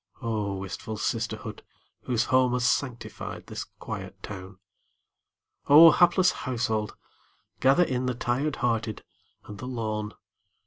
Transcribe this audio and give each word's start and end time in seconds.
Oh, 0.19 0.55
wistful 0.55 0.97
sisterhood, 0.97 1.61
whose 2.05 2.23
home 2.23 2.53
Has 2.53 2.67
sanctified 2.67 3.45
this 3.45 3.63
quiet 3.65 4.15
town! 4.23 4.57
Oh, 5.67 5.91
hapless 5.91 6.31
household, 6.31 6.95
gather 7.59 7.83
in 7.83 8.07
The 8.07 8.15
tired 8.15 8.55
hearted 8.55 9.03
and 9.45 9.59
the 9.59 9.67
lone! 9.67 10.15